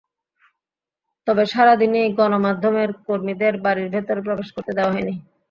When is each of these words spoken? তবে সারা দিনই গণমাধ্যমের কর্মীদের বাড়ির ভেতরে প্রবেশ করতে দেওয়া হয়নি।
তবে 1.27 1.43
সারা 1.53 1.73
দিনই 1.81 2.07
গণমাধ্যমের 2.19 2.89
কর্মীদের 3.07 3.53
বাড়ির 3.65 3.87
ভেতরে 3.93 4.19
প্রবেশ 4.27 4.49
করতে 4.55 4.71
দেওয়া 4.77 4.93
হয়নি। 4.93 5.13